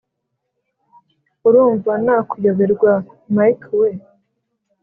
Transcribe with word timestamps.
urumva 1.47 1.91
nakuyoberwa 2.05 2.93
mike 3.35 3.71
we?" 3.79 3.89